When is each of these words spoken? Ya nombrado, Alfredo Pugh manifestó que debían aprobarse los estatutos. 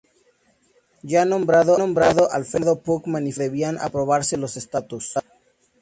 Ya 1.03 1.25
nombrado, 1.25 1.75
Alfredo 2.31 2.79
Pugh 2.81 3.03
manifestó 3.07 3.37
que 3.41 3.49
debían 3.49 3.77
aprobarse 3.77 4.35
los 4.35 4.57
estatutos. 4.57 5.19